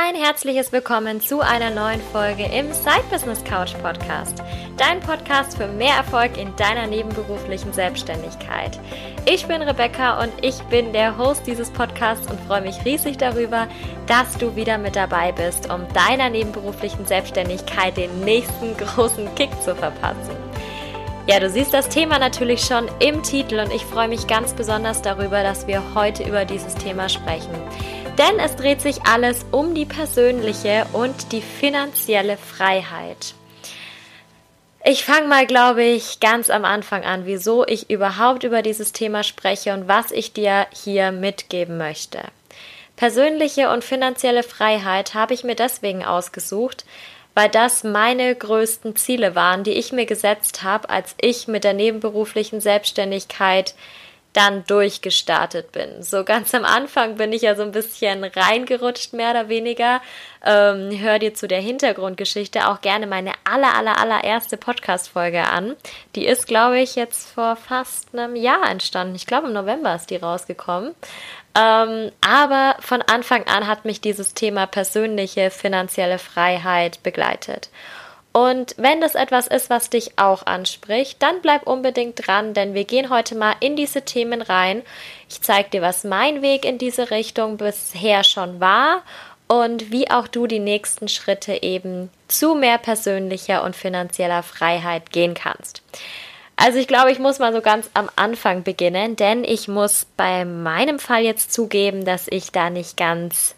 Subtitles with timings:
[0.00, 4.40] Ein herzliches Willkommen zu einer neuen Folge im Side Business Couch Podcast.
[4.76, 8.78] Dein Podcast für mehr Erfolg in deiner nebenberuflichen Selbstständigkeit.
[9.26, 13.66] Ich bin Rebecca und ich bin der Host dieses Podcasts und freue mich riesig darüber,
[14.06, 19.74] dass du wieder mit dabei bist, um deiner nebenberuflichen Selbstständigkeit den nächsten großen Kick zu
[19.74, 20.36] verpassen.
[21.26, 25.02] Ja, du siehst das Thema natürlich schon im Titel und ich freue mich ganz besonders
[25.02, 27.52] darüber, dass wir heute über dieses Thema sprechen.
[28.18, 33.34] Denn es dreht sich alles um die persönliche und die finanzielle Freiheit.
[34.84, 39.22] Ich fange mal, glaube ich, ganz am Anfang an, wieso ich überhaupt über dieses Thema
[39.22, 42.20] spreche und was ich dir hier mitgeben möchte.
[42.96, 46.84] Persönliche und finanzielle Freiheit habe ich mir deswegen ausgesucht,
[47.34, 51.74] weil das meine größten Ziele waren, die ich mir gesetzt habe, als ich mit der
[51.74, 53.74] nebenberuflichen Selbstständigkeit
[54.32, 56.02] dann durchgestartet bin.
[56.02, 60.00] So ganz am Anfang bin ich ja so ein bisschen reingerutscht, mehr oder weniger.
[60.44, 65.76] Ähm, hör dir zu der Hintergrundgeschichte auch gerne meine aller, aller, allererste Podcast-Folge an.
[66.14, 69.14] Die ist, glaube ich, jetzt vor fast einem Jahr entstanden.
[69.14, 70.94] Ich glaube, im November ist die rausgekommen.
[71.58, 77.70] Ähm, aber von Anfang an hat mich dieses Thema persönliche finanzielle Freiheit begleitet.
[78.32, 82.84] Und wenn das etwas ist, was dich auch anspricht, dann bleib unbedingt dran, denn wir
[82.84, 84.82] gehen heute mal in diese Themen rein.
[85.28, 89.02] Ich zeige dir, was mein Weg in diese Richtung bisher schon war
[89.48, 95.34] und wie auch du die nächsten Schritte eben zu mehr persönlicher und finanzieller Freiheit gehen
[95.34, 95.82] kannst.
[96.54, 100.44] Also ich glaube, ich muss mal so ganz am Anfang beginnen, denn ich muss bei
[100.44, 103.54] meinem Fall jetzt zugeben, dass ich da nicht ganz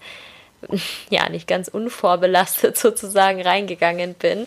[1.11, 4.47] ja, nicht ganz unvorbelastet sozusagen reingegangen bin.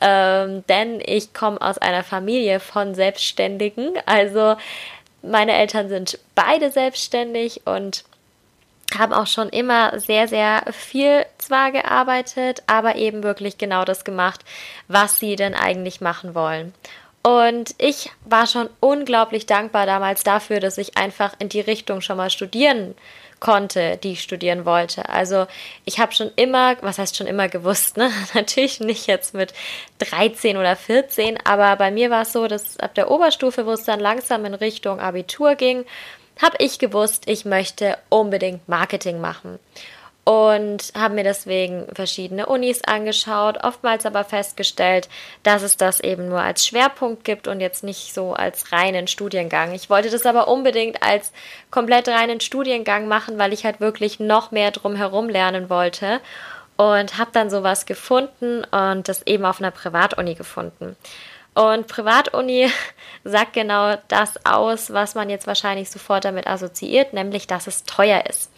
[0.00, 3.94] Ähm, denn ich komme aus einer Familie von Selbstständigen.
[4.06, 4.56] Also
[5.22, 8.04] meine Eltern sind beide selbstständig und
[8.96, 14.44] haben auch schon immer sehr, sehr viel zwar gearbeitet, aber eben wirklich genau das gemacht,
[14.88, 16.74] was sie denn eigentlich machen wollen.
[17.22, 22.18] Und ich war schon unglaublich dankbar damals dafür, dass ich einfach in die Richtung schon
[22.18, 23.23] mal studieren konnte,
[24.02, 25.08] die ich studieren wollte.
[25.08, 25.46] Also
[25.84, 28.10] ich habe schon immer, was heißt schon immer gewusst, ne?
[28.34, 29.52] Natürlich nicht jetzt mit
[29.98, 33.84] 13 oder 14, aber bei mir war es so, dass ab der Oberstufe, wo es
[33.84, 35.84] dann langsam in Richtung Abitur ging,
[36.42, 39.58] habe ich gewusst, ich möchte unbedingt Marketing machen
[40.24, 45.08] und habe mir deswegen verschiedene Unis angeschaut, oftmals aber festgestellt,
[45.42, 49.74] dass es das eben nur als Schwerpunkt gibt und jetzt nicht so als reinen Studiengang.
[49.74, 51.32] Ich wollte das aber unbedingt als
[51.70, 56.20] komplett reinen Studiengang machen, weil ich halt wirklich noch mehr drumherum lernen wollte
[56.76, 60.96] und habe dann sowas gefunden und das eben auf einer Privatuni gefunden.
[61.54, 62.70] Und Privatuni
[63.24, 68.24] sagt genau das aus, was man jetzt wahrscheinlich sofort damit assoziiert, nämlich dass es teuer
[68.28, 68.50] ist.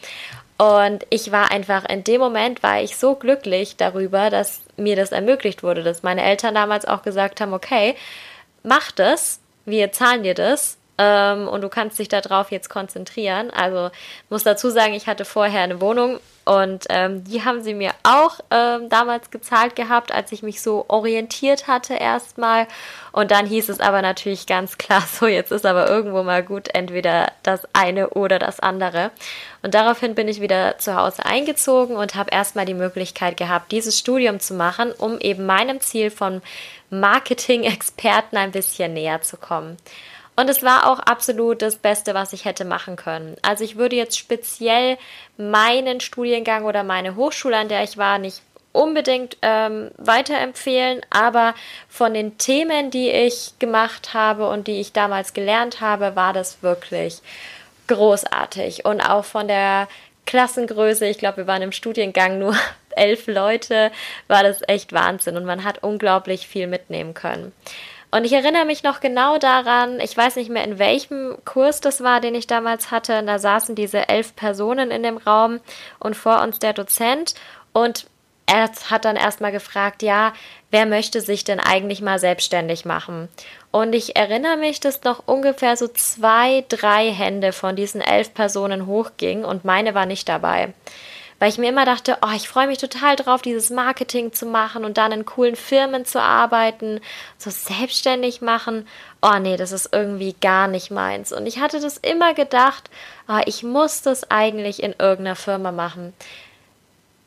[0.59, 5.12] Und ich war einfach in dem Moment, war ich so glücklich darüber, dass mir das
[5.12, 7.94] ermöglicht wurde, dass meine Eltern damals auch gesagt haben, okay,
[8.62, 13.50] mach das, wir zahlen dir das ähm, und du kannst dich darauf jetzt konzentrieren.
[13.50, 13.91] Also
[14.31, 18.39] muss dazu sagen, ich hatte vorher eine Wohnung und ähm, die haben sie mir auch
[18.53, 22.69] ähm, damals gezahlt gehabt, als ich mich so orientiert hatte erstmal.
[23.11, 26.69] Und dann hieß es aber natürlich ganz klar, so jetzt ist aber irgendwo mal gut,
[26.73, 29.11] entweder das eine oder das andere.
[29.62, 33.99] Und daraufhin bin ich wieder zu Hause eingezogen und habe erstmal die Möglichkeit gehabt, dieses
[33.99, 36.43] Studium zu machen, um eben meinem Ziel von
[36.91, 39.78] Marketing-Experten ein bisschen näher zu kommen.
[40.36, 43.36] Und es war auch absolut das Beste, was ich hätte machen können.
[43.41, 44.98] Also ich würde jetzt speziell
[45.38, 48.42] meinen Studiengang oder meine Hochschule, an der ich war, nicht
[48.72, 51.54] unbedingt ähm, weiterempfehlen, aber
[51.88, 56.62] von den Themen, die ich gemacht habe und die ich damals gelernt habe, war das
[56.62, 57.22] wirklich
[57.86, 58.84] großartig.
[58.84, 59.88] Und auch von der
[60.26, 62.54] Klassengröße, ich glaube, wir waren im Studiengang nur
[62.91, 63.91] elf Leute,
[64.28, 67.53] war das echt Wahnsinn und man hat unglaublich viel mitnehmen können.
[68.16, 72.03] Und ich erinnere mich noch genau daran, ich weiß nicht mehr, in welchem Kurs das
[72.03, 73.19] war, den ich damals hatte.
[73.19, 75.60] Und da saßen diese elf Personen in dem Raum
[75.99, 77.34] und vor uns der Dozent.
[77.75, 78.06] Und
[78.47, 80.33] er hat dann erstmal gefragt, ja,
[80.71, 83.28] wer möchte sich denn eigentlich mal selbstständig machen?
[83.71, 88.86] Und ich erinnere mich, dass noch ungefähr so zwei, drei Hände von diesen elf Personen
[88.86, 90.72] hochgingen und meine war nicht dabei
[91.38, 94.84] weil ich mir immer dachte, oh, ich freue mich total drauf, dieses Marketing zu machen
[94.84, 97.00] und dann in coolen Firmen zu arbeiten,
[97.36, 98.86] so selbstständig machen.
[99.21, 101.33] Oh nee, das ist irgendwie gar nicht meins.
[101.33, 102.91] Und ich hatte das immer gedacht,
[103.28, 106.15] oh, ich muss das eigentlich in irgendeiner Firma machen.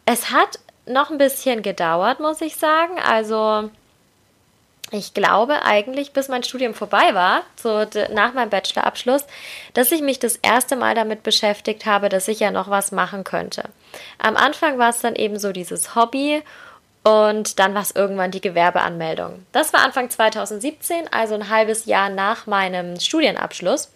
[0.05, 2.97] Es hat noch ein bisschen gedauert, muss ich sagen.
[2.99, 3.69] Also
[4.91, 9.25] ich glaube eigentlich, bis mein Studium vorbei war, so nach meinem Bachelorabschluss,
[9.73, 13.23] dass ich mich das erste Mal damit beschäftigt habe, dass ich ja noch was machen
[13.23, 13.63] könnte.
[14.17, 16.41] Am Anfang war es dann eben so dieses Hobby
[17.03, 19.45] und dann war es irgendwann die Gewerbeanmeldung.
[19.51, 23.91] Das war Anfang 2017, also ein halbes Jahr nach meinem Studienabschluss.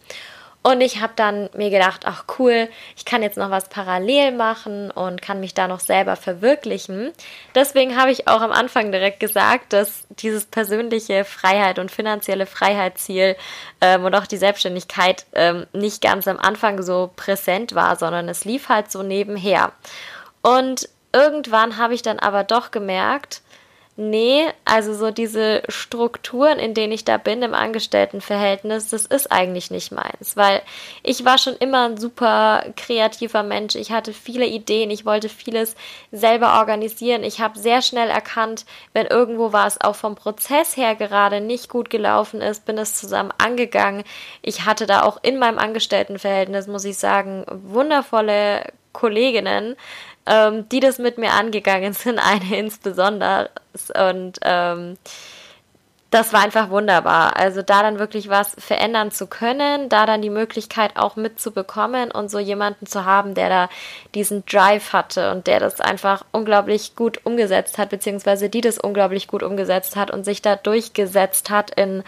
[0.64, 4.92] Und ich habe dann mir gedacht, ach cool, ich kann jetzt noch was parallel machen
[4.92, 7.12] und kann mich da noch selber verwirklichen.
[7.54, 13.36] Deswegen habe ich auch am Anfang direkt gesagt, dass dieses persönliche Freiheit und finanzielle Freiheitsziel
[13.82, 18.46] ähm, und auch die Selbstständigkeit ähm, nicht ganz am Anfang so präsent war, sondern es
[18.46, 19.74] lief halt so nebenher.
[20.42, 23.43] Und irgendwann habe ich dann aber doch gemerkt,
[23.96, 29.70] nee, also so diese Strukturen, in denen ich da bin im Angestelltenverhältnis, das ist eigentlich
[29.70, 30.62] nicht meins, weil
[31.04, 33.76] ich war schon immer ein super kreativer Mensch.
[33.76, 35.76] Ich hatte viele Ideen, ich wollte vieles
[36.12, 37.24] selber organisieren.
[37.24, 41.90] Ich habe sehr schnell erkannt, wenn irgendwo was auch vom Prozess her gerade nicht gut
[41.90, 44.04] gelaufen ist, bin es zusammen angegangen.
[44.42, 48.64] Ich hatte da auch in meinem Angestelltenverhältnis, muss ich sagen, wundervolle
[48.94, 49.76] Kolleginnen,
[50.26, 53.50] ähm, die das mit mir angegangen sind, eine insbesondere.
[53.96, 54.98] Und ähm,
[56.14, 57.38] das war einfach wunderbar.
[57.38, 62.30] Also da dann wirklich was verändern zu können, da dann die Möglichkeit auch mitzubekommen und
[62.30, 63.70] so jemanden zu haben, der da
[64.14, 69.28] diesen Drive hatte und der das einfach unglaublich gut umgesetzt hat, beziehungsweise die das unglaublich
[69.28, 72.04] gut umgesetzt hat und sich da durchgesetzt hat in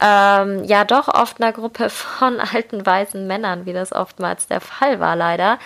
[0.00, 5.00] ähm, ja doch oft einer Gruppe von alten weißen Männern, wie das oftmals der Fall
[5.00, 5.58] war leider,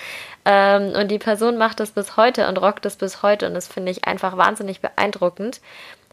[0.44, 3.68] ähm, und die Person macht das bis heute und rockt es bis heute und das
[3.68, 5.60] finde ich einfach wahnsinnig beeindruckend.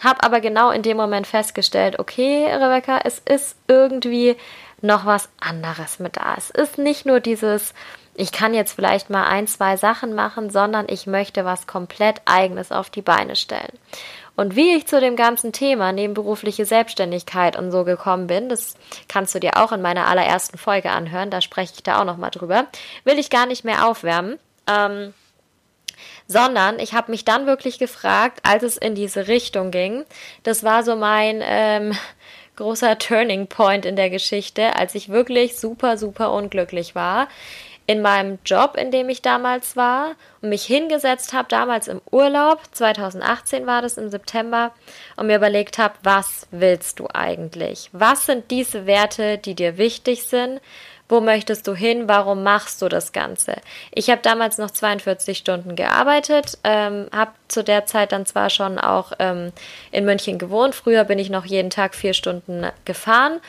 [0.04, 4.38] Hab aber genau in dem Moment festgestellt, okay, Rebecca, es ist irgendwie
[4.81, 6.36] noch was anderes mit da.
[6.38, 7.74] Es ist nicht nur dieses,
[8.15, 12.72] ich kann jetzt vielleicht mal ein, zwei Sachen machen, sondern ich möchte was komplett eigenes
[12.72, 13.77] auf die Beine stellen.
[14.39, 18.75] Und wie ich zu dem ganzen Thema nebenberufliche Selbstständigkeit und so gekommen bin, das
[19.09, 22.31] kannst du dir auch in meiner allerersten Folge anhören, da spreche ich da auch nochmal
[22.31, 22.68] drüber,
[23.03, 24.39] will ich gar nicht mehr aufwärmen.
[24.65, 25.13] Ähm,
[26.25, 30.06] sondern ich habe mich dann wirklich gefragt, als es in diese Richtung ging,
[30.44, 31.91] das war so mein ähm,
[32.56, 37.27] großer Turning Point in der Geschichte, als ich wirklich super, super unglücklich war
[37.89, 40.12] in meinem Job, in dem ich damals war
[40.44, 44.74] und mich hingesetzt habe, damals im Urlaub, 2018 war das im September,
[45.15, 47.89] und mir überlegt habe, was willst du eigentlich?
[47.91, 50.62] Was sind diese Werte, die dir wichtig sind?
[51.07, 52.07] Wo möchtest du hin?
[52.07, 53.56] Warum machst du das Ganze?
[53.89, 58.77] Ich habe damals noch 42 Stunden gearbeitet, ähm, habe zu der Zeit dann zwar schon
[58.77, 59.51] auch ähm,
[59.89, 60.75] in München gewohnt.
[60.75, 63.41] Früher bin ich noch jeden Tag vier Stunden gefahren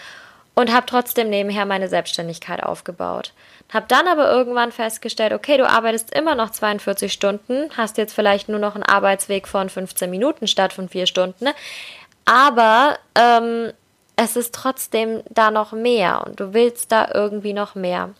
[0.55, 3.33] und habe trotzdem nebenher meine Selbstständigkeit aufgebaut.
[3.73, 8.49] Hab dann aber irgendwann festgestellt, okay, du arbeitest immer noch 42 Stunden, hast jetzt vielleicht
[8.49, 11.49] nur noch einen Arbeitsweg von 15 Minuten statt von 4 Stunden,
[12.25, 13.73] aber ähm,
[14.17, 18.11] es ist trotzdem da noch mehr und du willst da irgendwie noch mehr.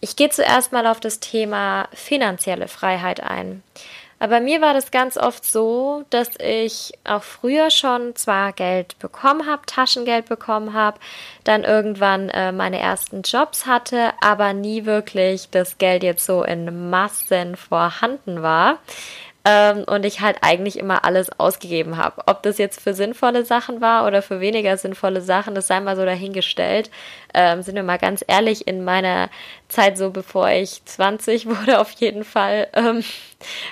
[0.00, 3.64] Ich gehe zuerst mal auf das Thema finanzielle Freiheit ein.
[4.20, 9.46] Aber mir war das ganz oft so, dass ich auch früher schon zwar Geld bekommen
[9.46, 10.98] habe, Taschengeld bekommen habe,
[11.44, 16.90] dann irgendwann äh, meine ersten Jobs hatte, aber nie wirklich das Geld jetzt so in
[16.90, 18.78] Massen vorhanden war
[19.48, 22.22] ähm, und ich halt eigentlich immer alles ausgegeben habe.
[22.26, 25.96] Ob das jetzt für sinnvolle Sachen war oder für weniger sinnvolle Sachen, das sei mal
[25.96, 26.90] so dahingestellt.
[27.32, 29.30] Ähm, sind wir mal ganz ehrlich, in meiner
[29.68, 33.02] Zeit so bevor ich 20 wurde auf jeden Fall, ähm,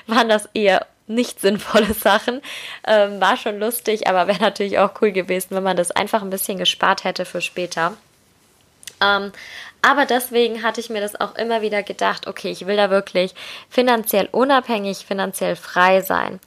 [0.06, 2.40] waren das eher nicht sinnvolle Sachen.
[2.86, 6.30] Ähm, war schon lustig, aber wäre natürlich auch cool gewesen, wenn man das einfach ein
[6.30, 7.92] bisschen gespart hätte für später.
[9.02, 9.30] Ähm,
[9.86, 13.36] aber deswegen hatte ich mir das auch immer wieder gedacht, okay, ich will da wirklich
[13.70, 16.40] finanziell unabhängig, finanziell frei sein.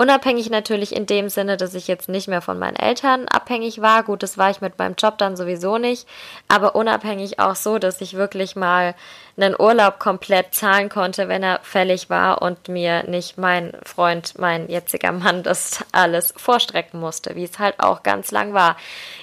[0.00, 4.04] Unabhängig natürlich in dem Sinne, dass ich jetzt nicht mehr von meinen Eltern abhängig war.
[4.04, 6.06] Gut, das war ich mit meinem Job dann sowieso nicht.
[6.46, 8.94] Aber unabhängig auch so, dass ich wirklich mal
[9.36, 14.68] einen Urlaub komplett zahlen konnte, wenn er fällig war und mir nicht mein Freund, mein
[14.68, 18.76] jetziger Mann das alles vorstrecken musste, wie es halt auch ganz lang war.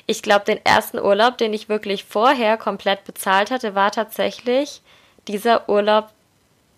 [0.08, 4.82] Ich glaube, den ersten Urlaub, den ich wirklich vorher komplett bezahlt hatte, war tatsächlich
[5.29, 6.10] dieser Urlaub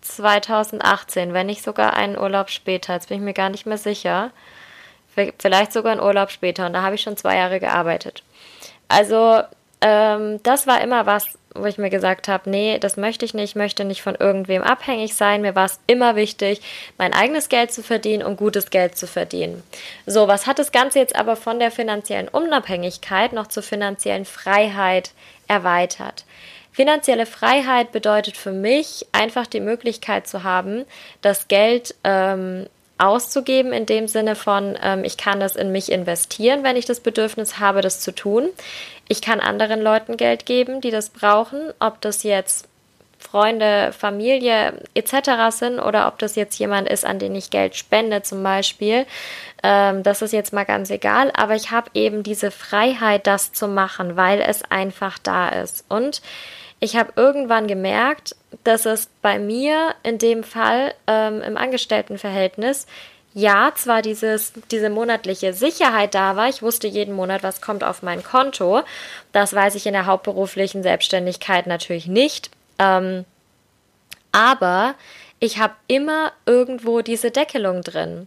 [0.00, 2.94] 2018, wenn nicht sogar einen Urlaub später.
[2.94, 4.30] Jetzt bin ich mir gar nicht mehr sicher.
[5.38, 6.66] Vielleicht sogar einen Urlaub später.
[6.66, 8.22] Und da habe ich schon zwei Jahre gearbeitet.
[8.88, 9.42] Also,
[9.80, 13.50] ähm, das war immer was, wo ich mir gesagt habe, nee, das möchte ich nicht,
[13.50, 15.42] ich möchte nicht von irgendwem abhängig sein.
[15.42, 16.60] Mir war es immer wichtig,
[16.98, 19.62] mein eigenes Geld zu verdienen und gutes Geld zu verdienen.
[20.06, 25.12] So, was hat das Ganze jetzt aber von der finanziellen Unabhängigkeit noch zur finanziellen Freiheit
[25.46, 26.24] erweitert?
[26.78, 30.84] Finanzielle Freiheit bedeutet für mich einfach die Möglichkeit zu haben,
[31.22, 32.68] das Geld ähm,
[32.98, 37.00] auszugeben, in dem Sinne von, ähm, ich kann das in mich investieren, wenn ich das
[37.00, 38.48] Bedürfnis habe, das zu tun.
[39.08, 42.68] Ich kann anderen Leuten Geld geben, die das brauchen, ob das jetzt
[43.18, 45.50] Freunde, Familie etc.
[45.50, 49.04] sind oder ob das jetzt jemand ist, an den ich Geld spende zum Beispiel.
[49.64, 53.66] Ähm, das ist jetzt mal ganz egal, aber ich habe eben diese Freiheit, das zu
[53.66, 55.84] machen, weil es einfach da ist.
[55.88, 56.22] Und
[56.80, 62.86] ich habe irgendwann gemerkt, dass es bei mir in dem Fall ähm, im Angestelltenverhältnis
[63.34, 68.02] ja, zwar dieses, diese monatliche Sicherheit da war, ich wusste jeden Monat, was kommt auf
[68.02, 68.82] mein Konto.
[69.32, 72.50] Das weiß ich in der hauptberuflichen Selbstständigkeit natürlich nicht.
[72.78, 73.24] Ähm,
[74.32, 74.94] aber
[75.40, 78.26] ich habe immer irgendwo diese Deckelung drin.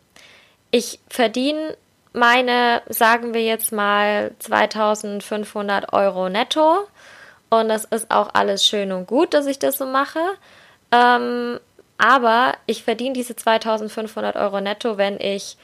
[0.70, 1.76] Ich verdiene
[2.14, 6.88] meine, sagen wir jetzt mal, 2500 Euro netto.
[7.52, 10.20] Und das ist auch alles schön und gut, dass ich das so mache.
[10.92, 11.60] Ähm,
[11.98, 15.58] aber ich verdiene diese 2500 Euro netto, wenn ich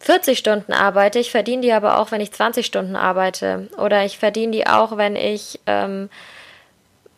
[0.00, 1.18] 40 Stunden arbeite.
[1.18, 3.68] Ich verdiene die aber auch, wenn ich 20 Stunden arbeite.
[3.78, 6.10] Oder ich verdiene die auch, wenn ich ähm,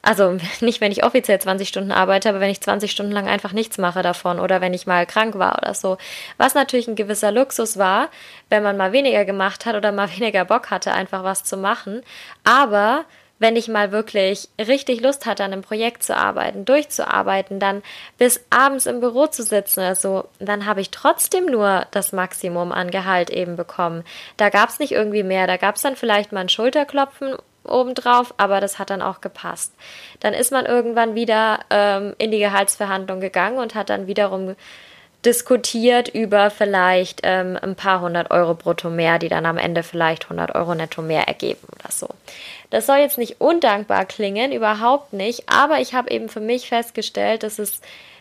[0.03, 3.53] also nicht, wenn ich offiziell 20 Stunden arbeite, aber wenn ich 20 Stunden lang einfach
[3.53, 5.99] nichts mache davon oder wenn ich mal krank war oder so.
[6.39, 8.09] Was natürlich ein gewisser Luxus war,
[8.51, 12.03] wenn man mal weniger gemacht hat oder mal weniger Bock hatte, einfach was zu machen.
[12.45, 13.05] Aber
[13.41, 17.83] wenn ich mal wirklich richtig Lust hatte, an einem Projekt zu arbeiten, durchzuarbeiten, dann
[18.19, 22.91] bis abends im Büro zu sitzen, also dann habe ich trotzdem nur das Maximum an
[22.91, 24.05] Gehalt eben bekommen.
[24.37, 28.35] Da gab es nicht irgendwie mehr, da gab es dann vielleicht mal ein Schulterklopfen obendrauf,
[28.37, 29.75] aber das hat dann auch gepasst.
[30.21, 34.55] Dann ist man irgendwann wieder ähm, in die Gehaltsverhandlung gegangen und hat dann wiederum
[35.25, 40.25] diskutiert über vielleicht ähm, ein paar hundert Euro brutto mehr, die dann am Ende vielleicht
[40.25, 42.09] 100 Euro netto mehr ergeben oder so.
[42.71, 47.43] Das soll jetzt nicht undankbar klingen, überhaupt nicht, aber ich habe eben für mich festgestellt,
[47.43, 47.81] dass es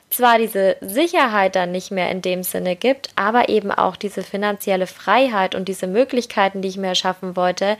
[0.09, 4.87] zwar diese Sicherheit dann nicht mehr in dem Sinne gibt, aber eben auch diese finanzielle
[4.87, 7.77] Freiheit und diese Möglichkeiten, die ich mir erschaffen wollte,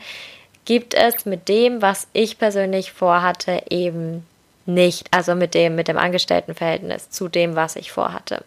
[0.64, 4.24] gibt es mit dem, was ich persönlich vorhatte, eben
[4.64, 5.08] nicht.
[5.10, 8.44] Also mit dem, mit dem Angestelltenverhältnis zu dem, was ich vorhatte.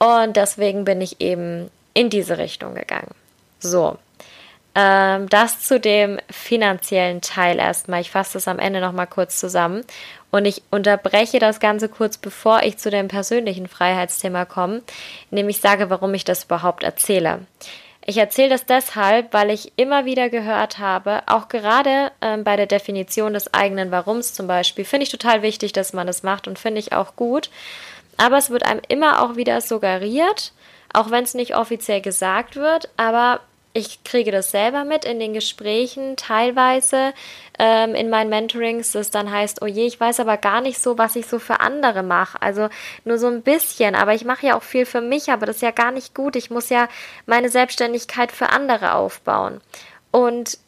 [0.00, 3.14] Und deswegen bin ich eben in diese Richtung gegangen.
[3.60, 3.98] So.
[4.74, 8.00] Ähm, das zu dem finanziellen Teil erstmal.
[8.00, 9.84] Ich fasse das am Ende nochmal kurz zusammen.
[10.30, 14.82] Und ich unterbreche das Ganze kurz, bevor ich zu dem persönlichen Freiheitsthema komme,
[15.30, 17.40] nämlich sage, warum ich das überhaupt erzähle.
[18.06, 22.66] Ich erzähle das deshalb, weil ich immer wieder gehört habe, auch gerade ähm, bei der
[22.66, 26.58] Definition des eigenen Warums zum Beispiel, finde ich total wichtig, dass man das macht und
[26.58, 27.50] finde ich auch gut.
[28.20, 30.52] Aber es wird einem immer auch wieder suggeriert,
[30.92, 33.40] auch wenn es nicht offiziell gesagt wird, aber
[33.72, 37.14] ich kriege das selber mit in den Gesprächen, teilweise
[37.58, 40.98] ähm, in meinen Mentorings, das dann heißt, oh je, ich weiß aber gar nicht so,
[40.98, 42.42] was ich so für andere mache.
[42.42, 42.68] Also
[43.06, 45.62] nur so ein bisschen, aber ich mache ja auch viel für mich, aber das ist
[45.62, 46.36] ja gar nicht gut.
[46.36, 46.88] Ich muss ja
[47.24, 49.62] meine Selbstständigkeit für andere aufbauen.
[50.10, 50.58] Und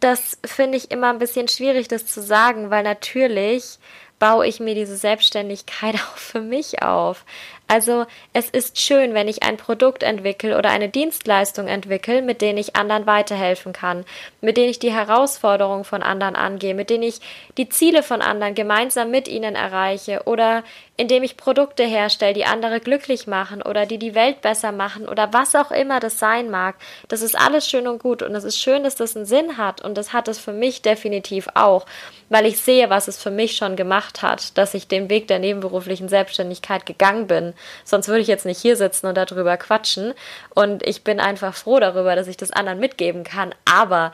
[0.00, 3.78] das finde ich immer ein bisschen schwierig, das zu sagen, weil natürlich
[4.22, 7.24] baue ich mir diese Selbstständigkeit auch für mich auf.
[7.66, 12.58] Also es ist schön, wenn ich ein Produkt entwickle oder eine Dienstleistung entwickle, mit denen
[12.58, 14.04] ich anderen weiterhelfen kann,
[14.40, 17.18] mit denen ich die Herausforderungen von anderen angehe, mit denen ich
[17.56, 20.62] die Ziele von anderen gemeinsam mit ihnen erreiche oder
[21.02, 25.32] indem ich Produkte herstelle, die andere glücklich machen oder die die Welt besser machen oder
[25.32, 26.76] was auch immer das sein mag.
[27.08, 29.82] Das ist alles schön und gut und es ist schön, dass das einen Sinn hat
[29.82, 31.84] und das hat es für mich definitiv auch,
[32.28, 35.38] weil ich sehe, was es für mich schon gemacht hat, dass ich den Weg der
[35.38, 37.52] nebenberuflichen Selbstständigkeit gegangen bin
[37.84, 40.14] Sonst würde ich jetzt nicht hier sitzen und darüber quatschen.
[40.54, 43.54] Und ich bin einfach froh darüber, dass ich das anderen mitgeben kann.
[43.64, 44.12] Aber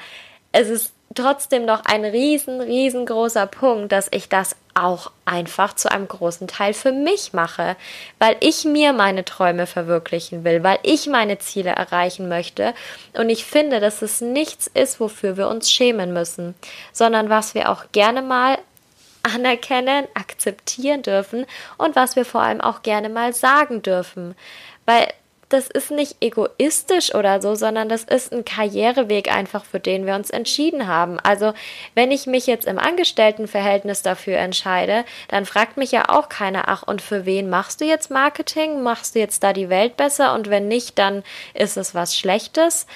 [0.52, 6.06] es ist trotzdem noch ein riesen, riesengroßer Punkt, dass ich das auch einfach zu einem
[6.06, 7.76] großen Teil für mich mache,
[8.18, 12.74] weil ich mir meine Träume verwirklichen will, weil ich meine Ziele erreichen möchte
[13.14, 16.54] und ich finde, dass es nichts ist, wofür wir uns schämen müssen,
[16.92, 18.58] sondern was wir auch gerne mal
[19.22, 21.46] anerkennen, akzeptieren dürfen
[21.76, 24.34] und was wir vor allem auch gerne mal sagen dürfen.
[24.86, 25.08] Weil
[25.48, 30.14] das ist nicht egoistisch oder so, sondern das ist ein Karriereweg einfach, für den wir
[30.14, 31.18] uns entschieden haben.
[31.20, 31.54] Also,
[31.94, 36.82] wenn ich mich jetzt im Angestelltenverhältnis dafür entscheide, dann fragt mich ja auch keiner, ach,
[36.82, 38.82] und für wen machst du jetzt Marketing?
[38.82, 40.34] Machst du jetzt da die Welt besser?
[40.34, 41.22] Und wenn nicht, dann
[41.54, 42.86] ist es was Schlechtes.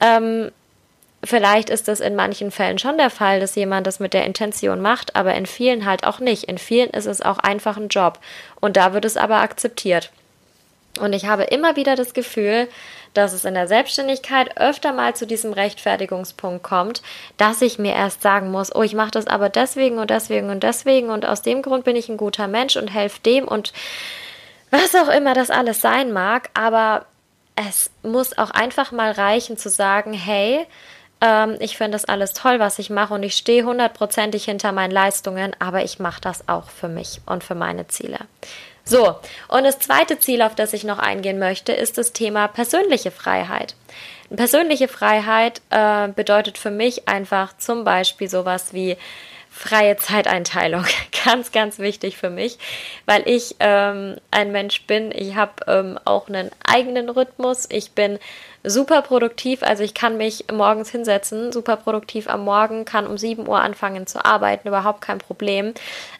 [0.00, 0.50] Ähm,
[1.24, 4.80] Vielleicht ist das in manchen Fällen schon der Fall, dass jemand das mit der Intention
[4.80, 6.44] macht, aber in vielen halt auch nicht.
[6.44, 8.18] In vielen ist es auch einfach ein Job
[8.60, 10.10] und da wird es aber akzeptiert.
[11.00, 12.68] Und ich habe immer wieder das Gefühl,
[13.14, 17.02] dass es in der Selbstständigkeit öfter mal zu diesem Rechtfertigungspunkt kommt,
[17.36, 20.62] dass ich mir erst sagen muss, oh, ich mache das aber deswegen und deswegen und
[20.62, 23.72] deswegen und aus dem Grund bin ich ein guter Mensch und helfe dem und
[24.70, 27.06] was auch immer das alles sein mag, aber
[27.56, 30.66] es muss auch einfach mal reichen zu sagen, hey,
[31.20, 34.90] ähm, ich finde das alles toll, was ich mache und ich stehe hundertprozentig hinter meinen
[34.90, 38.18] Leistungen, aber ich mache das auch für mich und für meine Ziele.
[38.84, 39.16] So,
[39.48, 43.76] und das zweite Ziel, auf das ich noch eingehen möchte, ist das Thema persönliche Freiheit.
[44.34, 48.96] Persönliche Freiheit äh, bedeutet für mich einfach zum Beispiel sowas wie
[49.52, 50.84] freie Zeiteinteilung.
[51.24, 52.58] Ganz, ganz wichtig für mich,
[53.06, 55.12] weil ich ähm, ein Mensch bin.
[55.14, 57.68] Ich habe ähm, auch einen eigenen Rhythmus.
[57.70, 58.18] Ich bin
[58.64, 59.62] super produktiv.
[59.62, 64.08] Also ich kann mich morgens hinsetzen, super produktiv am Morgen, kann um 7 Uhr anfangen
[64.08, 65.74] zu arbeiten, überhaupt kein Problem.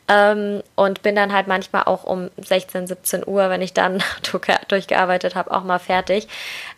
[0.06, 4.04] Ähm, und bin dann halt manchmal auch um 16, 17 Uhr, wenn ich dann
[4.68, 6.28] durchgearbeitet habe, auch mal fertig.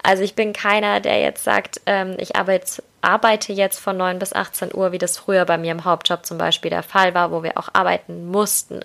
[0.03, 4.33] Also ich bin keiner, der jetzt sagt, ähm, ich arbeite arbeite jetzt von 9 bis
[4.33, 7.43] 18 Uhr, wie das früher bei mir im Hauptjob zum Beispiel der Fall war, wo
[7.43, 8.81] wir auch arbeiten mussten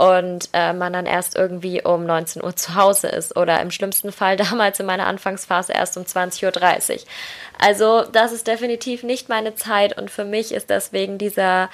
[0.00, 4.12] und äh, man dann erst irgendwie um 19 Uhr zu Hause ist oder im schlimmsten
[4.12, 6.98] Fall damals in meiner Anfangsphase erst um 20.30 Uhr.
[7.58, 11.68] Also das ist definitiv nicht meine Zeit und für mich ist deswegen dieser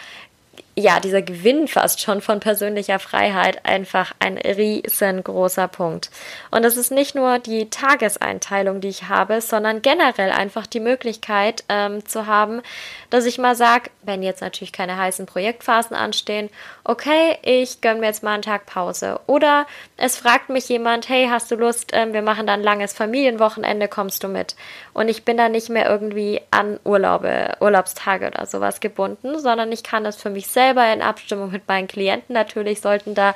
[0.79, 6.11] ja, dieser Gewinn fast schon von persönlicher Freiheit einfach ein riesengroßer Punkt.
[6.51, 11.65] Und es ist nicht nur die Tageseinteilung, die ich habe, sondern generell einfach die Möglichkeit
[11.71, 12.61] ähm, zu haben,
[13.09, 16.51] dass ich mal sage, wenn jetzt natürlich keine heißen Projektphasen anstehen,
[16.85, 19.21] okay, ich gönne mir jetzt mal einen Tag Pause.
[19.27, 19.67] Oder
[19.97, 24.23] es fragt mich jemand, hey, hast du Lust, ähm, wir machen dann langes Familienwochenende, kommst
[24.23, 24.57] du mit?
[24.93, 29.83] Und ich bin da nicht mehr irgendwie an Urlaube, Urlaubstage oder sowas gebunden, sondern ich
[29.83, 33.35] kann das für mich selbst selber in Abstimmung mit meinen Klienten natürlich, sollten da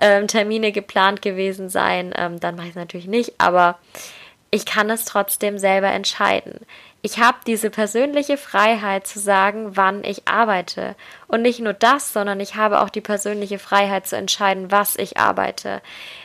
[0.00, 2.12] ähm, Termine geplant gewesen sein.
[2.16, 3.78] Ähm, dann mache ich es natürlich nicht, aber
[4.50, 6.60] ich kann es trotzdem selber entscheiden.
[7.00, 10.96] Ich habe diese persönliche Freiheit zu sagen, wann ich arbeite.
[11.28, 15.16] Und nicht nur das, sondern ich habe auch die persönliche Freiheit zu entscheiden, was ich
[15.16, 15.80] arbeite.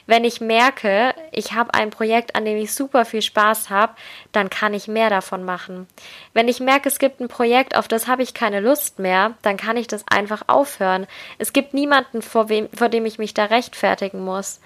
[0.08, 3.94] Wenn ich merke, ich habe ein Projekt, an dem ich super viel Spaß habe,
[4.32, 5.88] dann kann ich mehr davon machen.
[6.34, 9.58] Wenn ich merke, es gibt ein Projekt, auf das habe ich keine Lust mehr, dann
[9.58, 11.06] kann ich das einfach aufhören.
[11.38, 14.60] Es gibt niemanden, vor, wem, vor dem ich mich da rechtfertigen muss.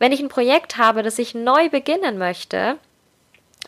[0.00, 2.78] Wenn ich ein Projekt habe, das ich neu beginnen möchte,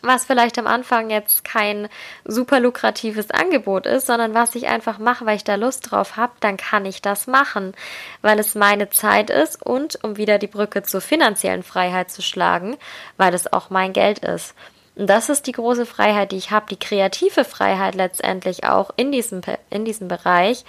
[0.01, 1.87] was vielleicht am Anfang jetzt kein
[2.25, 6.33] super lukratives Angebot ist, sondern was ich einfach mache, weil ich da Lust drauf habe,
[6.39, 7.73] dann kann ich das machen,
[8.21, 12.77] weil es meine Zeit ist und um wieder die Brücke zur finanziellen Freiheit zu schlagen,
[13.17, 14.53] weil es auch mein Geld ist.
[14.95, 19.11] Und das ist die große Freiheit, die ich habe, die kreative Freiheit letztendlich auch in
[19.11, 20.63] diesem, in diesem Bereich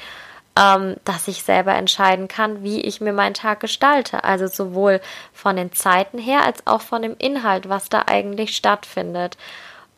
[0.58, 4.24] ähm, dass ich selber entscheiden kann, wie ich mir meinen Tag gestalte.
[4.24, 5.00] Also sowohl
[5.32, 9.36] von den Zeiten her als auch von dem Inhalt, was da eigentlich stattfindet.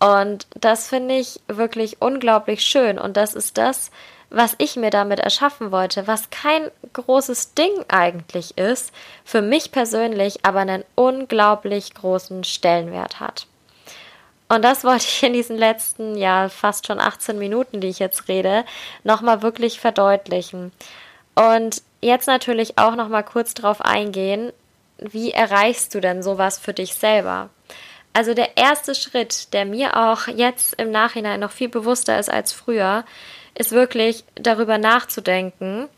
[0.00, 2.98] Und das finde ich wirklich unglaublich schön.
[2.98, 3.90] Und das ist das,
[4.30, 8.92] was ich mir damit erschaffen wollte, was kein großes Ding eigentlich ist,
[9.24, 13.46] für mich persönlich aber einen unglaublich großen Stellenwert hat.
[14.48, 18.28] Und das wollte ich in diesen letzten, ja, fast schon 18 Minuten, die ich jetzt
[18.28, 18.64] rede,
[19.04, 20.72] nochmal wirklich verdeutlichen.
[21.34, 24.52] Und jetzt natürlich auch nochmal kurz drauf eingehen,
[24.98, 27.50] wie erreichst du denn sowas für dich selber?
[28.12, 32.52] Also der erste Schritt, der mir auch jetzt im Nachhinein noch viel bewusster ist als
[32.52, 33.04] früher,
[33.54, 35.88] ist wirklich darüber nachzudenken,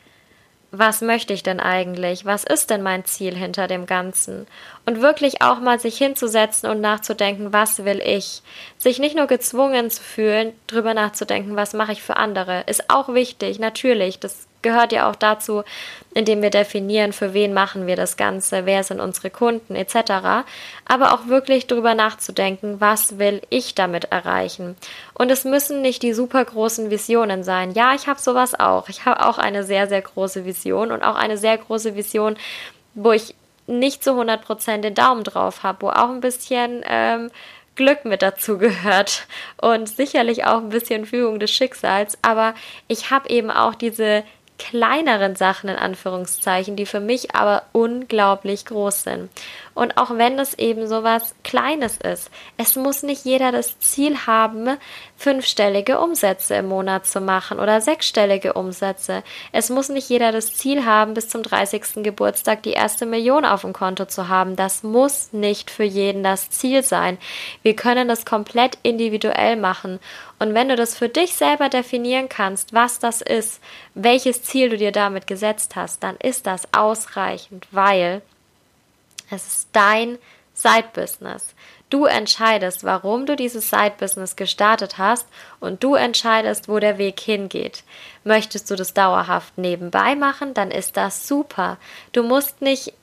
[0.72, 2.24] was möchte ich denn eigentlich?
[2.24, 4.46] Was ist denn mein Ziel hinter dem Ganzen?
[4.86, 8.42] Und wirklich auch mal sich hinzusetzen und nachzudenken, was will ich?
[8.78, 13.12] Sich nicht nur gezwungen zu fühlen, drüber nachzudenken, was mache ich für andere, ist auch
[13.12, 14.20] wichtig, natürlich.
[14.20, 15.62] Das gehört ja auch dazu,
[16.14, 20.44] indem wir definieren, für wen machen wir das Ganze, wer sind unsere Kunden etc.
[20.84, 24.76] Aber auch wirklich darüber nachzudenken, was will ich damit erreichen.
[25.14, 27.72] Und es müssen nicht die super großen Visionen sein.
[27.72, 28.88] Ja, ich habe sowas auch.
[28.88, 32.36] Ich habe auch eine sehr, sehr große Vision und auch eine sehr große Vision,
[32.94, 33.34] wo ich
[33.66, 36.82] nicht zu 100% den Daumen drauf habe, wo auch ein bisschen...
[36.86, 37.30] Ähm,
[37.76, 39.26] Glück mit dazu gehört
[39.60, 42.54] und sicherlich auch ein bisschen Fügung des Schicksals, aber
[42.88, 44.22] ich habe eben auch diese
[44.60, 49.30] kleineren Sachen in Anführungszeichen, die für mich aber unglaublich groß sind.
[49.72, 54.26] Und auch wenn es eben so was Kleines ist, es muss nicht jeder das Ziel
[54.26, 54.76] haben,
[55.16, 59.22] fünfstellige Umsätze im Monat zu machen oder sechsstellige Umsätze.
[59.52, 62.02] Es muss nicht jeder das Ziel haben, bis zum 30.
[62.02, 64.56] Geburtstag die erste Million auf dem Konto zu haben.
[64.56, 67.16] Das muss nicht für jeden das Ziel sein.
[67.62, 70.00] Wir können das komplett individuell machen.
[70.40, 73.60] Und wenn du das für dich selber definieren kannst, was das ist,
[73.94, 78.22] welches Ziel du dir damit gesetzt hast, dann ist das ausreichend, weil
[79.30, 80.18] es ist dein
[80.54, 81.54] Side-Business.
[81.90, 85.26] Du entscheidest, warum du dieses Side-Business gestartet hast
[85.60, 87.84] und du entscheidest, wo der Weg hingeht.
[88.24, 91.76] Möchtest du das dauerhaft nebenbei machen, dann ist das super.
[92.12, 92.94] Du musst nicht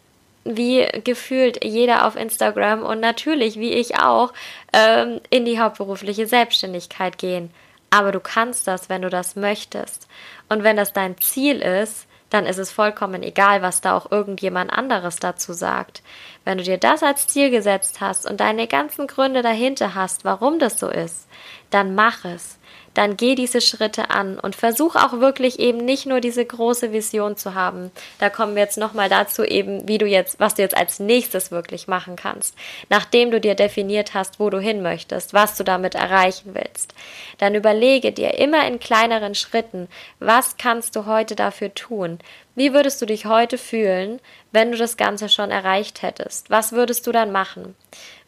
[0.56, 4.34] wie gefühlt jeder auf Instagram und natürlich, wie ich auch,
[4.74, 7.52] ähm, in die hauptberufliche Selbstständigkeit gehen.
[7.90, 10.08] Aber du kannst das, wenn du das möchtest.
[10.50, 14.72] Und wenn das dein Ziel ist, dann ist es vollkommen egal, was da auch irgendjemand
[14.72, 16.02] anderes dazu sagt.
[16.44, 20.60] Wenn du dir das als Ziel gesetzt hast und deine ganzen Gründe dahinter hast, warum
[20.60, 21.28] das so ist,
[21.70, 22.57] dann mach es
[22.98, 27.38] dann geh diese Schritte an und versuch auch wirklich eben nicht nur diese große Vision
[27.38, 27.92] zu haben.
[28.18, 31.52] Da kommen wir jetzt nochmal dazu eben, wie du jetzt, was du jetzt als nächstes
[31.52, 32.56] wirklich machen kannst.
[32.90, 36.96] Nachdem du dir definiert hast, wo du hin möchtest, was du damit erreichen willst.
[37.38, 39.88] Dann überlege dir immer in kleineren Schritten,
[40.20, 42.18] was kannst du heute dafür tun?
[42.56, 44.20] Wie würdest du dich heute fühlen,
[44.52, 46.50] wenn du das Ganze schon erreicht hättest?
[46.50, 47.76] Was würdest du dann machen?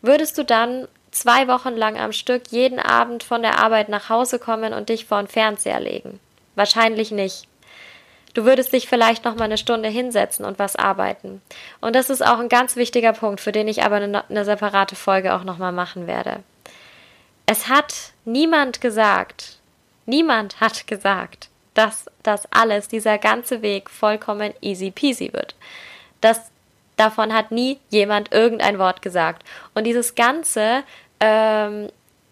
[0.04, 4.40] Würdest du dann zwei Wochen lang am Stück jeden Abend von der Arbeit nach Hause
[4.40, 6.20] kommen und dich vor den Fernseher legen?
[6.56, 7.48] Wahrscheinlich nicht.
[8.34, 11.42] Du würdest dich vielleicht noch mal eine Stunde hinsetzen und was arbeiten.
[11.82, 14.96] Und das ist auch ein ganz wichtiger Punkt, für den ich aber eine, eine separate
[14.96, 16.44] Folge auch noch mal machen werde.
[17.46, 19.58] Es hat niemand gesagt,
[20.06, 25.56] niemand hat gesagt, dass das alles, dieser ganze Weg vollkommen easy peasy wird.
[26.22, 26.52] Das
[27.00, 29.44] Davon hat nie jemand irgendein Wort gesagt.
[29.74, 30.84] Und dieses Ganze,
[31.22, 31.88] ähm,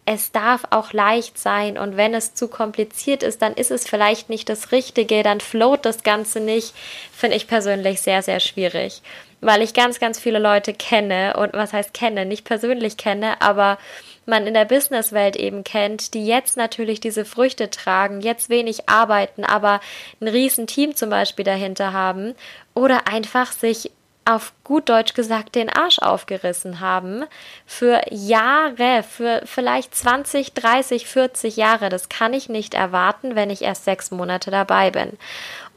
[0.06, 4.30] es darf auch leicht sein und wenn es zu kompliziert ist, dann ist es vielleicht
[4.30, 6.73] nicht das Richtige, dann float das Ganze nicht,
[7.13, 9.01] finde ich persönlich sehr, sehr schwierig.
[9.39, 13.77] Weil ich ganz, ganz viele Leute kenne und was heißt kenne, nicht persönlich kenne, aber
[14.25, 19.45] man in der Businesswelt eben kennt, die jetzt natürlich diese Früchte tragen, jetzt wenig arbeiten,
[19.45, 19.80] aber
[20.19, 22.36] ein riesen Team zum Beispiel dahinter haben
[22.73, 23.91] oder einfach sich
[24.27, 27.23] auf gut Deutsch gesagt den Arsch aufgerissen haben
[27.65, 31.88] für Jahre, für vielleicht 20, 30, 40 Jahre.
[31.88, 35.17] Das kann ich nicht erwarten, wenn ich erst sechs Monate dabei bin.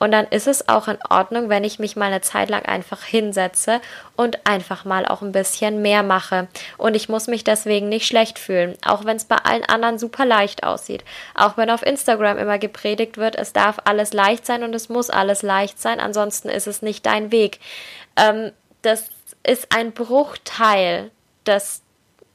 [0.01, 3.05] Und dann ist es auch in Ordnung, wenn ich mich mal eine Zeit lang einfach
[3.05, 3.81] hinsetze
[4.17, 6.49] und einfach mal auch ein bisschen mehr mache.
[6.77, 10.25] Und ich muss mich deswegen nicht schlecht fühlen, auch wenn es bei allen anderen super
[10.25, 11.05] leicht aussieht.
[11.37, 15.11] Auch wenn auf Instagram immer gepredigt wird, es darf alles leicht sein und es muss
[15.11, 17.61] alles leicht sein, ansonsten ist es nicht dein Weg.
[18.17, 18.51] Ähm,
[18.83, 19.11] das
[19.43, 21.11] ist ein Bruchteil
[21.47, 21.83] des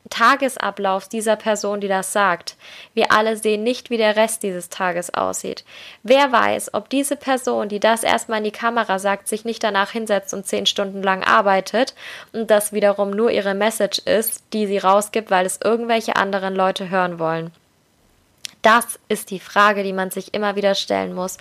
[0.09, 2.57] Tagesablaufs dieser Person, die das sagt.
[2.93, 5.63] Wir alle sehen nicht, wie der Rest dieses Tages aussieht.
[6.03, 9.91] Wer weiß, ob diese Person, die das erstmal in die Kamera sagt, sich nicht danach
[9.91, 11.95] hinsetzt und zehn Stunden lang arbeitet
[12.33, 16.89] und das wiederum nur ihre Message ist, die sie rausgibt, weil es irgendwelche anderen Leute
[16.89, 17.51] hören wollen.
[18.65, 21.37] Das ist die Frage, die man sich immer wieder stellen muss.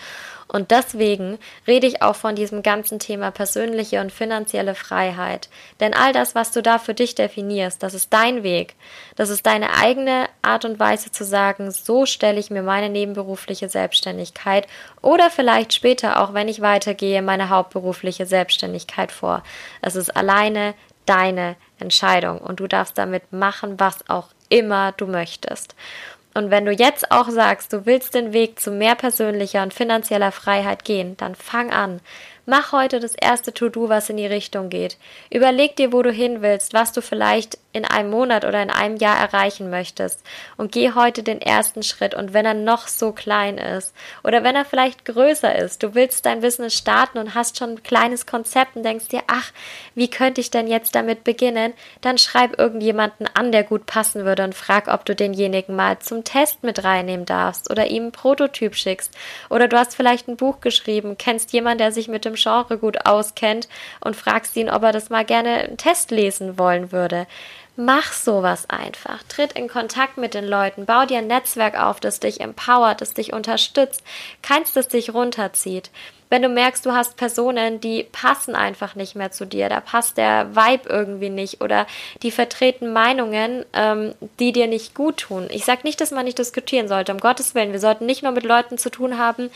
[0.47, 5.49] Und deswegen rede ich auch von diesem ganzen Thema persönliche und finanzielle Freiheit.
[5.81, 8.75] Denn all das, was du da für dich definierst, das ist dein Weg.
[9.17, 13.71] Das ist deine eigene Art und Weise zu sagen, so stelle ich mir meine nebenberufliche
[13.71, 14.67] Selbstständigkeit
[15.01, 19.43] oder vielleicht später, auch wenn ich weitergehe, meine hauptberufliche Selbstständigkeit vor.
[19.81, 20.75] Es ist alleine
[21.07, 25.75] deine Entscheidung und du darfst damit machen, was auch immer du möchtest.
[26.35, 30.33] Und wenn du jetzt auch sagst, du willst den Weg zu mehr persönlicher und finanzieller
[30.33, 32.01] Freiheit gehen, dann fang an.
[32.45, 34.99] Mach heute das erste To-Do, was in die Richtung geht.
[35.31, 38.97] Überleg dir, wo du hin willst, was du vielleicht in einem Monat oder in einem
[38.97, 40.25] Jahr erreichen möchtest.
[40.57, 42.15] Und geh heute den ersten Schritt.
[42.15, 46.25] Und wenn er noch so klein ist oder wenn er vielleicht größer ist, du willst
[46.25, 49.53] dein Business starten und hast schon ein kleines Konzept und denkst dir, ach,
[49.95, 51.75] wie könnte ich denn jetzt damit beginnen?
[52.01, 56.23] Dann schreib irgendjemanden an, der gut passen würde und frag, ob du denjenigen mal zum
[56.25, 59.13] Test mit reinnehmen darfst oder ihm einen Prototyp schickst.
[59.51, 63.05] Oder du hast vielleicht ein Buch geschrieben, kennst jemanden, der sich mit dem Genre gut
[63.05, 63.69] auskennt
[64.01, 67.27] und fragst ihn, ob er das mal gerne einen Test lesen wollen würde.
[67.77, 69.25] Mach sowas einfach.
[69.25, 70.87] Tritt in Kontakt mit den Leuten.
[70.87, 74.03] Bau dir ein Netzwerk auf, das dich empowert, das dich unterstützt.
[74.43, 75.91] Keins, das dich runterzieht
[76.31, 80.17] wenn du merkst, du hast Personen, die passen einfach nicht mehr zu dir, da passt
[80.17, 81.87] der Vibe irgendwie nicht oder
[82.23, 85.49] die vertreten Meinungen, ähm, die dir nicht gut tun.
[85.51, 87.73] Ich sage nicht, dass man nicht diskutieren sollte, um Gottes Willen.
[87.73, 89.51] Wir sollten nicht nur mit Leuten zu tun haben,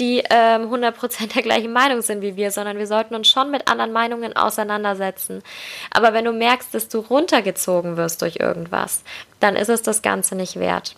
[0.00, 3.68] die ähm, 100% der gleichen Meinung sind wie wir, sondern wir sollten uns schon mit
[3.68, 5.42] anderen Meinungen auseinandersetzen.
[5.90, 9.02] Aber wenn du merkst, dass du runtergezogen wirst durch irgendwas,
[9.40, 10.96] dann ist es das Ganze nicht wert.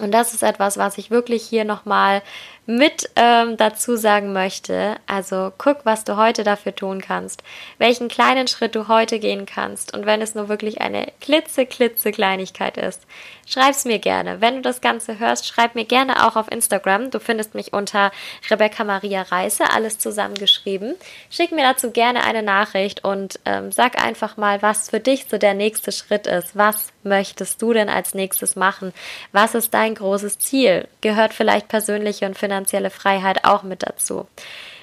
[0.00, 2.22] Und das ist etwas, was ich wirklich hier nochmal
[2.68, 4.96] mit ähm, dazu sagen möchte.
[5.06, 7.42] Also guck, was du heute dafür tun kannst,
[7.78, 9.96] welchen kleinen Schritt du heute gehen kannst.
[9.96, 13.06] Und wenn es nur wirklich eine klitze, klitze Kleinigkeit ist,
[13.46, 14.42] schreib's mir gerne.
[14.42, 17.10] Wenn du das Ganze hörst, schreib mir gerne auch auf Instagram.
[17.10, 18.12] Du findest mich unter
[18.50, 20.94] Rebecca Maria Reise, alles zusammengeschrieben.
[21.30, 25.38] Schick mir dazu gerne eine Nachricht und ähm, sag einfach mal, was für dich so
[25.38, 26.54] der nächste Schritt ist.
[26.54, 28.92] Was möchtest du denn als nächstes machen?
[29.32, 30.86] Was ist dein großes Ziel?
[31.00, 34.26] Gehört vielleicht persönliche und finanzielle Freiheit auch mit dazu?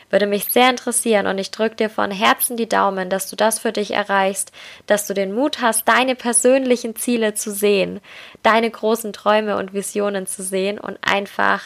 [0.09, 3.59] Würde mich sehr interessieren und ich drücke dir von Herzen die Daumen, dass du das
[3.59, 4.51] für dich erreichst,
[4.85, 7.99] dass du den Mut hast, deine persönlichen Ziele zu sehen,
[8.43, 11.63] deine großen Träume und Visionen zu sehen und einfach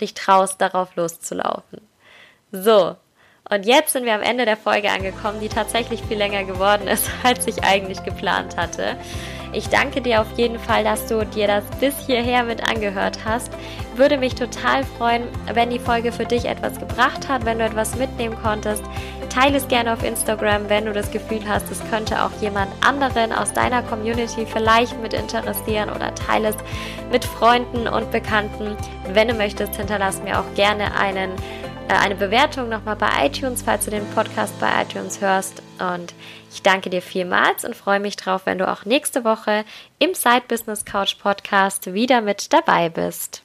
[0.00, 1.80] dich traust, darauf loszulaufen.
[2.50, 2.96] So,
[3.48, 7.10] und jetzt sind wir am Ende der Folge angekommen, die tatsächlich viel länger geworden ist,
[7.22, 8.96] als ich eigentlich geplant hatte.
[9.52, 13.50] Ich danke dir auf jeden Fall, dass du dir das bis hierher mit angehört hast.
[14.00, 17.96] Würde mich total freuen, wenn die Folge für dich etwas gebracht hat, wenn du etwas
[17.96, 18.82] mitnehmen konntest.
[19.28, 23.30] Teile es gerne auf Instagram, wenn du das Gefühl hast, es könnte auch jemand anderen
[23.30, 26.56] aus deiner Community vielleicht mit interessieren oder teile es
[27.12, 28.74] mit Freunden und Bekannten.
[29.12, 31.32] Wenn du möchtest, hinterlass mir auch gerne einen
[31.88, 35.62] äh, eine Bewertung nochmal bei iTunes, falls du den Podcast bei iTunes hörst.
[35.78, 36.14] Und
[36.50, 39.66] ich danke dir vielmals und freue mich drauf, wenn du auch nächste Woche
[39.98, 43.42] im Side Business Couch Podcast wieder mit dabei bist.